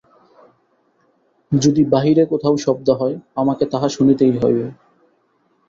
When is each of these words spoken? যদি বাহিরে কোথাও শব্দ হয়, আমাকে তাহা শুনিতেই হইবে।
যদি 1.51 1.81
বাহিরে 1.85 2.23
কোথাও 2.25 2.55
শব্দ 2.57 2.87
হয়, 2.91 3.15
আমাকে 3.35 3.63
তাহা 3.65 3.87
শুনিতেই 3.89 4.33
হইবে। 4.37 4.65